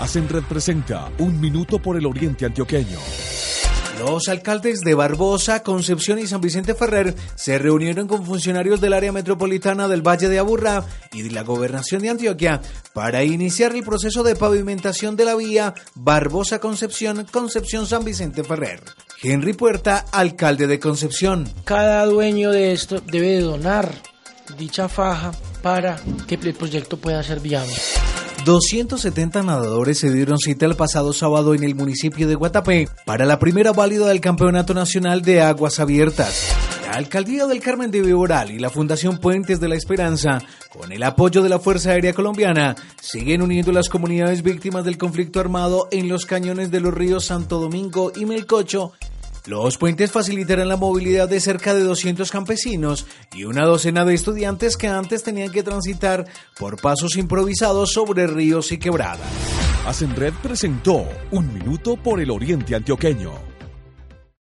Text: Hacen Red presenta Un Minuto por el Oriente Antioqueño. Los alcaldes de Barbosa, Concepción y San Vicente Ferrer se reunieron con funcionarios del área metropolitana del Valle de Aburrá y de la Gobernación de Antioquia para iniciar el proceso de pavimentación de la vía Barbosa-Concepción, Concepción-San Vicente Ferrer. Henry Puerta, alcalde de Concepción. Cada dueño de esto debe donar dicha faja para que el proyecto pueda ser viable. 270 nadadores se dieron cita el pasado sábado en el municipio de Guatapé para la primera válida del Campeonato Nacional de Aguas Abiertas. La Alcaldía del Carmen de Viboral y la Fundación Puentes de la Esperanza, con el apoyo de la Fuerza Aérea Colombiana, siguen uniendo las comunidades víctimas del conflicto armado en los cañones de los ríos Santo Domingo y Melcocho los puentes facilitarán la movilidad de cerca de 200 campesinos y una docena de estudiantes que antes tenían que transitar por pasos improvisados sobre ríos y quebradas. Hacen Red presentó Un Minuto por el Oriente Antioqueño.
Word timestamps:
Hacen 0.00 0.30
Red 0.30 0.44
presenta 0.44 1.10
Un 1.18 1.38
Minuto 1.38 1.78
por 1.78 1.94
el 1.94 2.06
Oriente 2.06 2.46
Antioqueño. 2.46 2.98
Los 3.98 4.30
alcaldes 4.30 4.80
de 4.80 4.94
Barbosa, 4.94 5.62
Concepción 5.62 6.18
y 6.18 6.26
San 6.26 6.40
Vicente 6.40 6.74
Ferrer 6.74 7.14
se 7.34 7.58
reunieron 7.58 8.08
con 8.08 8.24
funcionarios 8.24 8.80
del 8.80 8.94
área 8.94 9.12
metropolitana 9.12 9.88
del 9.88 10.00
Valle 10.00 10.30
de 10.30 10.38
Aburrá 10.38 10.86
y 11.12 11.20
de 11.20 11.30
la 11.32 11.42
Gobernación 11.42 12.00
de 12.00 12.08
Antioquia 12.08 12.62
para 12.94 13.24
iniciar 13.24 13.76
el 13.76 13.82
proceso 13.82 14.22
de 14.22 14.36
pavimentación 14.36 15.16
de 15.16 15.26
la 15.26 15.34
vía 15.34 15.74
Barbosa-Concepción, 15.96 17.26
Concepción-San 17.30 18.02
Vicente 18.02 18.42
Ferrer. 18.42 18.82
Henry 19.22 19.52
Puerta, 19.52 20.06
alcalde 20.12 20.66
de 20.66 20.80
Concepción. 20.80 21.46
Cada 21.64 22.06
dueño 22.06 22.52
de 22.52 22.72
esto 22.72 23.00
debe 23.00 23.40
donar 23.40 23.92
dicha 24.56 24.88
faja 24.88 25.32
para 25.62 26.00
que 26.26 26.36
el 26.36 26.54
proyecto 26.54 26.96
pueda 26.96 27.22
ser 27.22 27.40
viable. 27.40 27.74
270 28.44 29.42
nadadores 29.42 29.98
se 29.98 30.10
dieron 30.10 30.38
cita 30.38 30.64
el 30.64 30.74
pasado 30.74 31.12
sábado 31.12 31.54
en 31.54 31.62
el 31.62 31.74
municipio 31.74 32.26
de 32.26 32.34
Guatapé 32.34 32.88
para 33.04 33.26
la 33.26 33.38
primera 33.38 33.72
válida 33.72 34.08
del 34.08 34.20
Campeonato 34.20 34.72
Nacional 34.72 35.22
de 35.22 35.42
Aguas 35.42 35.78
Abiertas. 35.78 36.54
La 36.86 36.92
Alcaldía 36.92 37.46
del 37.46 37.60
Carmen 37.60 37.90
de 37.90 38.00
Viboral 38.00 38.50
y 38.50 38.58
la 38.58 38.70
Fundación 38.70 39.18
Puentes 39.18 39.60
de 39.60 39.68
la 39.68 39.76
Esperanza, 39.76 40.42
con 40.72 40.90
el 40.90 41.02
apoyo 41.02 41.42
de 41.42 41.48
la 41.48 41.58
Fuerza 41.58 41.90
Aérea 41.90 42.14
Colombiana, 42.14 42.76
siguen 43.00 43.42
uniendo 43.42 43.72
las 43.72 43.88
comunidades 43.88 44.42
víctimas 44.42 44.84
del 44.84 44.98
conflicto 44.98 45.38
armado 45.38 45.88
en 45.90 46.08
los 46.08 46.24
cañones 46.24 46.70
de 46.70 46.80
los 46.80 46.94
ríos 46.94 47.26
Santo 47.26 47.60
Domingo 47.60 48.10
y 48.16 48.24
Melcocho 48.24 48.92
los 49.46 49.78
puentes 49.78 50.12
facilitarán 50.12 50.68
la 50.68 50.76
movilidad 50.76 51.28
de 51.28 51.40
cerca 51.40 51.74
de 51.74 51.82
200 51.82 52.30
campesinos 52.30 53.06
y 53.34 53.44
una 53.44 53.64
docena 53.64 54.04
de 54.04 54.14
estudiantes 54.14 54.76
que 54.76 54.88
antes 54.88 55.22
tenían 55.22 55.50
que 55.50 55.62
transitar 55.62 56.26
por 56.58 56.80
pasos 56.80 57.16
improvisados 57.16 57.92
sobre 57.92 58.26
ríos 58.26 58.72
y 58.72 58.78
quebradas. 58.78 59.20
Hacen 59.86 60.14
Red 60.14 60.34
presentó 60.42 61.08
Un 61.30 61.52
Minuto 61.54 61.96
por 61.96 62.20
el 62.20 62.30
Oriente 62.30 62.74
Antioqueño. 62.74 63.49